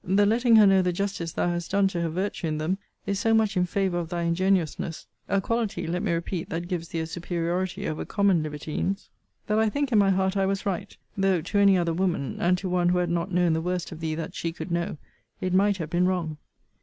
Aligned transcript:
The 0.03 0.25
letting 0.25 0.55
her 0.55 0.65
know 0.65 0.81
the 0.81 0.91
justice 0.91 1.31
thou 1.33 1.49
hast 1.49 1.69
done 1.69 1.87
to 1.89 2.01
her 2.01 2.09
virtue 2.09 2.47
in 2.47 2.57
them, 2.57 2.79
is 3.05 3.19
so 3.19 3.35
much 3.35 3.55
in 3.55 3.67
favour 3.67 3.99
of 3.99 4.09
thy 4.09 4.23
ingenuousness, 4.23 5.05
(a 5.29 5.39
quality, 5.39 5.85
let 5.85 6.01
me 6.01 6.11
repeat, 6.11 6.49
that 6.49 6.67
gives 6.67 6.87
thee 6.89 7.01
a 7.01 7.05
superiority 7.05 7.87
over 7.87 8.03
common 8.03 8.41
libertines,) 8.41 9.11
that 9.45 9.59
I 9.59 9.69
think 9.69 9.91
in 9.91 9.99
my 9.99 10.09
heart 10.09 10.35
I 10.35 10.47
was 10.47 10.65
right; 10.65 10.97
though 11.15 11.41
to 11.41 11.57
any 11.59 11.77
other 11.77 11.93
woman, 11.93 12.37
and 12.39 12.57
to 12.57 12.67
one 12.67 12.89
who 12.89 12.97
had 12.97 13.11
not 13.11 13.31
known 13.31 13.53
the 13.53 13.61
worst 13.61 13.91
of 13.91 13.99
thee 13.99 14.15
that 14.15 14.33
she 14.33 14.51
could 14.51 14.71
know, 14.71 14.97
it 15.39 15.53
might 15.53 15.77
have 15.77 15.91
been 15.91 16.07
wrong. 16.07 16.37